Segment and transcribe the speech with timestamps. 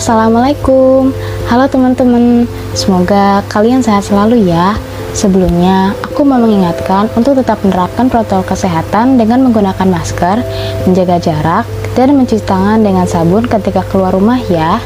[0.00, 1.12] Assalamualaikum,
[1.52, 2.48] halo teman-teman.
[2.72, 4.72] Semoga kalian sehat selalu ya.
[5.12, 10.40] Sebelumnya, aku mau mengingatkan untuk tetap menerapkan protokol kesehatan dengan menggunakan masker,
[10.88, 14.80] menjaga jarak, dan mencuci tangan dengan sabun ketika keluar rumah ya.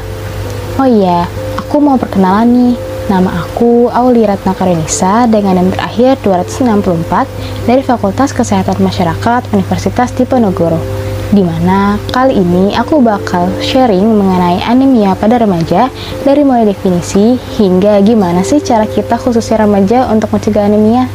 [0.75, 1.23] Oh iya,
[1.63, 2.75] aku mau perkenalan nih.
[3.07, 11.04] Nama aku Auli Ratna Karenisa dengan nomor akhir 264 dari Fakultas Kesehatan Masyarakat Universitas Diponegoro.
[11.35, 15.91] Di mana kali ini aku bakal sharing mengenai anemia pada remaja
[16.23, 21.11] dari mulai definisi hingga gimana sih cara kita khususnya remaja untuk mencegah anemia.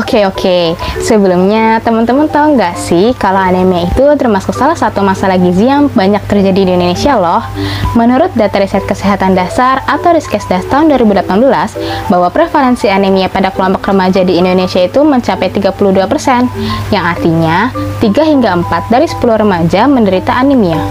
[0.00, 0.72] Oke oke,
[1.06, 6.18] sebelumnya teman-teman tahu nggak sih kalau anemia itu termasuk salah satu masalah gizi yang banyak
[6.26, 7.46] terjadi di Indonesia loh.
[7.94, 14.26] Menurut data riset kesehatan dasar atau Riskesdas tahun 2018, bahwa prevalensi anemia pada kelompok remaja
[14.26, 17.70] di Indonesia itu mencapai 32%, yang artinya
[18.02, 20.82] 3 hingga 4 dari 10 remaja menderita anemia.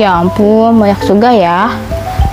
[0.00, 1.68] Ya ampun, banyak juga ya.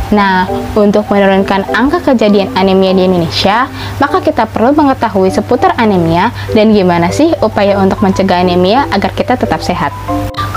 [0.10, 3.70] Nah, untuk menurunkan angka kejadian anemia di Indonesia,
[4.02, 9.38] maka kita perlu mengetahui seputar anemia dan gimana sih upaya untuk mencegah anemia agar kita
[9.38, 9.94] tetap sehat.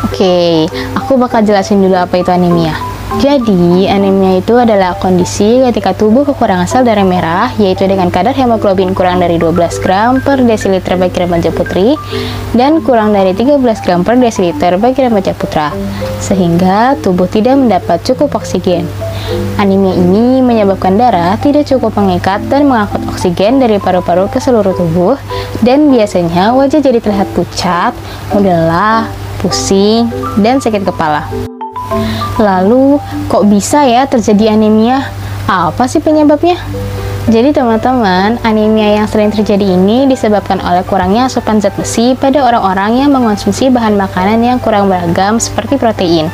[0.08, 2.72] Oke, aku bakal jelasin dulu apa itu anemia.
[3.20, 8.96] Jadi, anemia itu adalah kondisi ketika tubuh kekurangan sel darah merah, yaitu dengan kadar hemoglobin
[8.96, 11.92] kurang dari 12 gram per desiliter bagi remaja putri
[12.56, 15.76] dan kurang dari 13 gram per desiliter bagi remaja putra,
[16.24, 18.88] sehingga tubuh tidak mendapat cukup oksigen.
[19.56, 25.14] Anemia ini menyebabkan darah tidak cukup mengikat dan mengangkut oksigen dari paru-paru ke seluruh tubuh
[25.62, 27.94] dan biasanya wajah jadi terlihat pucat,
[28.34, 29.02] mudah lelah,
[29.38, 30.10] pusing,
[30.42, 31.26] dan sakit kepala.
[32.40, 32.96] Lalu,
[33.28, 35.04] kok bisa ya terjadi anemia?
[35.46, 36.56] Apa sih penyebabnya?
[37.30, 42.98] Jadi teman-teman, anemia yang sering terjadi ini disebabkan oleh kurangnya asupan zat besi pada orang-orang
[42.98, 46.26] yang mengonsumsi bahan makanan yang kurang beragam seperti protein.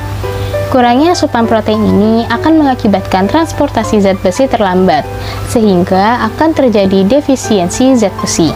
[0.69, 5.01] Kurangnya asupan protein ini akan mengakibatkan transportasi zat besi terlambat,
[5.49, 8.53] sehingga akan terjadi defisiensi zat besi.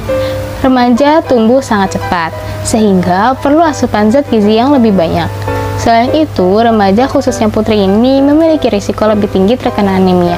[0.61, 2.37] Remaja tumbuh sangat cepat,
[2.69, 5.33] sehingga perlu asupan zat gizi yang lebih banyak.
[5.81, 10.37] Selain itu, remaja khususnya putri ini memiliki risiko lebih tinggi terkena anemia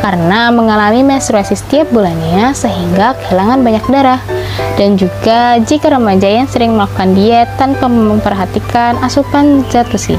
[0.00, 4.20] karena mengalami menstruasi setiap bulannya sehingga kehilangan banyak darah.
[4.78, 10.14] Dan juga jika remaja yang sering melakukan diet tanpa memperhatikan asupan zat besi.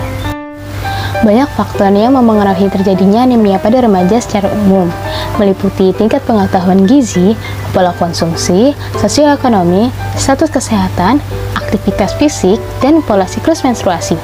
[1.19, 4.87] Banyak faktor yang memengaruhi terjadinya anemia pada remaja secara umum,
[5.35, 7.35] meliputi tingkat pengetahuan gizi,
[7.75, 11.19] pola konsumsi, sosioekonomi, status kesehatan,
[11.59, 14.15] aktivitas fisik, dan pola siklus menstruasi.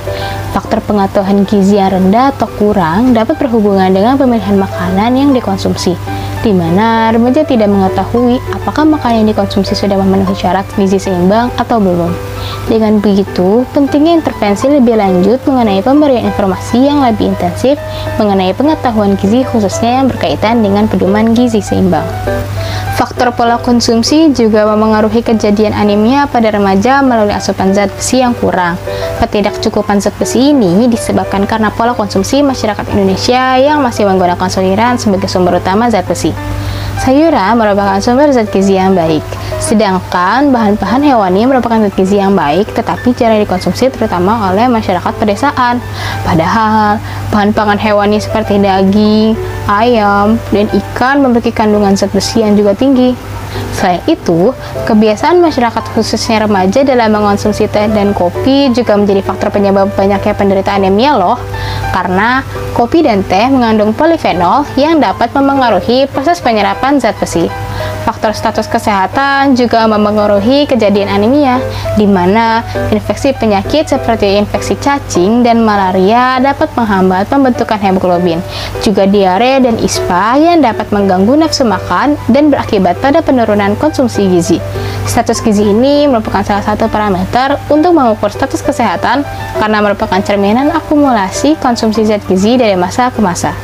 [0.56, 6.00] Faktor pengetahuan gizi yang rendah atau kurang dapat berhubungan dengan pemilihan makanan yang dikonsumsi,
[6.46, 11.82] di mana remaja tidak mengetahui apakah makanan yang dikonsumsi sudah memenuhi syarat gizi seimbang atau
[11.82, 12.14] belum.
[12.70, 17.82] Dengan begitu, pentingnya intervensi lebih lanjut mengenai pemberian informasi yang lebih intensif
[18.22, 22.06] mengenai pengetahuan gizi khususnya yang berkaitan dengan pedoman gizi seimbang.
[22.96, 28.80] Faktor pola konsumsi juga memengaruhi kejadian anemia pada remaja melalui asupan zat besi yang kurang.
[29.20, 35.28] Ketidakcukupan zat besi ini disebabkan karena pola konsumsi masyarakat Indonesia yang masih menggunakan sayuran sebagai
[35.28, 36.32] sumber utama zat besi.
[37.04, 39.28] Sayuran merupakan sumber zat gizi yang baik,
[39.66, 45.82] sedangkan bahan-bahan hewani merupakan zat gizi yang baik tetapi jarang dikonsumsi terutama oleh masyarakat pedesaan.
[46.22, 47.02] Padahal,
[47.34, 49.34] bahan pangan hewani seperti daging,
[49.66, 53.18] ayam, dan ikan memiliki kandungan zat besi yang juga tinggi.
[53.74, 54.54] Selain itu,
[54.86, 60.78] kebiasaan masyarakat khususnya remaja dalam mengonsumsi teh dan kopi juga menjadi faktor penyebab banyaknya penderita
[60.78, 61.42] anemia loh.
[61.90, 62.46] Karena
[62.78, 67.65] kopi dan teh mengandung polifenol yang dapat memengaruhi proses penyerapan zat besi.
[68.06, 71.58] Faktor status kesehatan juga memengaruhi kejadian anemia,
[71.98, 72.62] di mana
[72.94, 78.46] infeksi penyakit seperti infeksi cacing dan malaria dapat menghambat pembentukan hemoglobin.
[78.86, 84.62] Juga diare dan ispa yang dapat mengganggu nafsu makan dan berakibat pada penurunan konsumsi gizi.
[85.10, 89.26] Status gizi ini merupakan salah satu parameter untuk mengukur status kesehatan
[89.58, 93.58] karena merupakan cerminan akumulasi konsumsi zat gizi dari masa ke masa.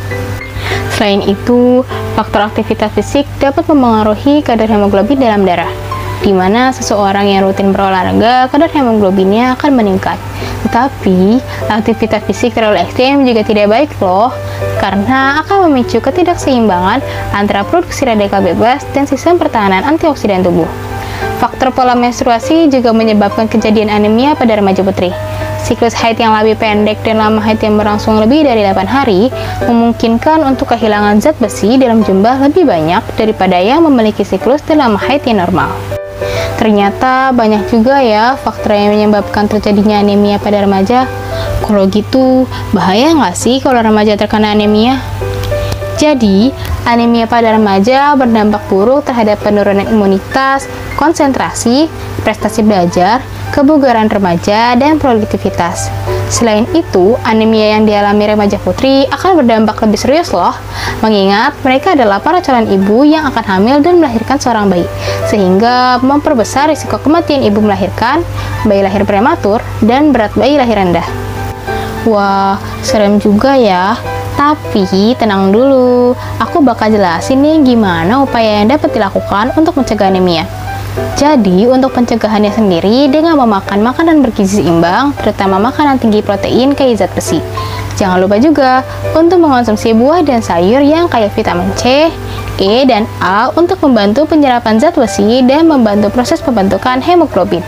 [1.01, 1.81] Selain itu,
[2.13, 5.73] faktor aktivitas fisik dapat memengaruhi kadar hemoglobin dalam darah,
[6.21, 10.21] di mana seseorang yang rutin berolahraga, kadar hemoglobinnya akan meningkat.
[10.61, 11.41] Tetapi,
[11.73, 14.29] aktivitas fisik terlalu ekstrim juga tidak baik loh,
[14.77, 17.01] karena akan memicu ketidakseimbangan
[17.33, 20.69] antara produksi radikal bebas dan sistem pertahanan antioksidan tubuh.
[21.41, 25.09] Faktor pola menstruasi juga menyebabkan kejadian anemia pada remaja putri.
[25.61, 29.29] Siklus haid yang lebih pendek dan lama haid yang berlangsung lebih dari 8 hari
[29.69, 34.97] memungkinkan untuk kehilangan zat besi dalam jumlah lebih banyak daripada yang memiliki siklus dan lama
[34.97, 35.69] haid yang normal.
[36.57, 41.09] Ternyata banyak juga ya faktor yang menyebabkan terjadinya anemia pada remaja.
[41.65, 45.01] Kalau gitu, bahaya nggak sih kalau remaja terkena anemia?
[46.01, 46.49] Jadi,
[46.89, 50.65] anemia pada remaja berdampak buruk terhadap penurunan imunitas,
[50.97, 51.85] konsentrasi,
[52.25, 55.91] prestasi belajar, kebugaran remaja, dan produktivitas.
[56.31, 60.55] Selain itu, anemia yang dialami remaja putri akan berdampak lebih serius loh,
[61.03, 64.87] mengingat mereka adalah para calon ibu yang akan hamil dan melahirkan seorang bayi,
[65.27, 68.23] sehingga memperbesar risiko kematian ibu melahirkan,
[68.63, 71.05] bayi lahir prematur, dan berat bayi lahir rendah.
[72.07, 73.93] Wah, serem juga ya.
[74.39, 80.47] Tapi tenang dulu, aku bakal jelasin nih gimana upaya yang dapat dilakukan untuk mencegah anemia.
[81.15, 87.11] Jadi, untuk pencegahannya sendiri dengan memakan makanan bergizi seimbang, terutama makanan tinggi protein kayak zat
[87.15, 87.39] besi.
[87.95, 88.83] Jangan lupa juga
[89.15, 92.11] untuk mengonsumsi buah dan sayur yang kaya vitamin C,
[92.59, 97.63] E, dan A untuk membantu penyerapan zat besi dan membantu proses pembentukan hemoglobin.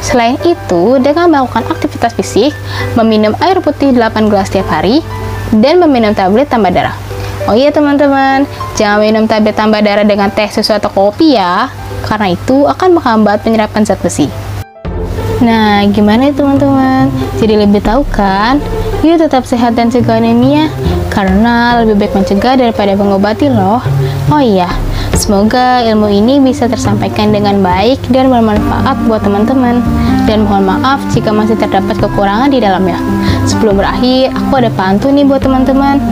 [0.00, 2.56] Selain itu, dengan melakukan aktivitas fisik,
[2.96, 5.04] meminum air putih 8 gelas setiap hari,
[5.52, 6.96] dan meminum tablet tambah darah.
[7.44, 11.68] Oh iya teman-teman, jangan minum tablet tambah darah dengan teh susu atau kopi ya,
[12.04, 14.28] karena itu akan menghambat penyerapan zat besi.
[15.42, 17.10] Nah, gimana ya teman-teman?
[17.42, 18.62] Jadi lebih tahu kan?
[19.02, 20.70] Yuk tetap sehat dan cegah anemia,
[21.12, 23.82] karena lebih baik mencegah daripada mengobati loh.
[24.32, 24.70] Oh iya,
[25.14, 29.78] Semoga ilmu ini bisa tersampaikan dengan baik dan bermanfaat buat teman-teman.
[30.26, 32.98] Dan mohon maaf jika masih terdapat kekurangan di dalamnya.
[33.46, 36.02] Sebelum berakhir, aku ada pantun nih buat teman-teman.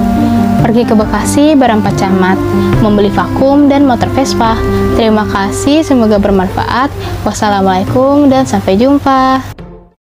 [0.63, 2.39] Pergi ke Bekasi berempat camat,
[2.79, 4.55] membeli vakum dan motor Vespa.
[4.95, 6.89] Terima kasih, semoga bermanfaat.
[7.27, 9.62] Wassalamualaikum dan sampai jumpa.